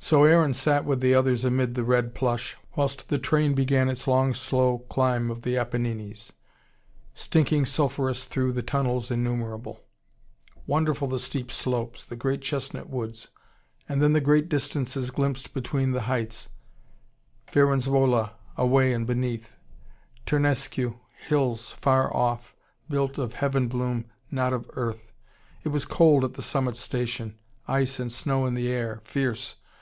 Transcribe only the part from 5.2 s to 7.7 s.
of the Apennines, stinking